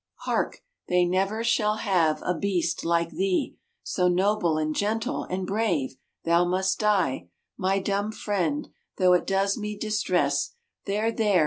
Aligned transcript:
Hark! 0.21 0.63
they 0.87 1.05
never 1.05 1.43
shall 1.43 1.75
have 1.75 2.23
A 2.25 2.33
beast 2.35 2.83
like 2.83 3.11
thee; 3.11 3.57
So 3.83 4.07
noble 4.07 4.57
and 4.57 4.75
gentle 4.75 5.25
And 5.25 5.45
brave, 5.45 5.95
thou 6.25 6.43
must 6.43 6.79
die, 6.79 7.29
My 7.55 7.77
dumb 7.77 8.11
friend, 8.11 8.69
Though 8.97 9.13
it 9.13 9.27
does 9.27 9.59
me 9.59 9.77
distress, 9.77 10.55
There! 10.87 11.11
There! 11.11 11.39